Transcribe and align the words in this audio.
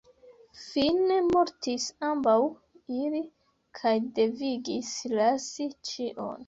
Fine 0.61 1.17
mortis 1.33 1.85
ambaŭ 2.09 2.35
ili, 3.03 3.23
kaj 3.81 3.95
devigis 4.21 4.93
lasi 5.19 5.73
ĉion. 5.93 6.37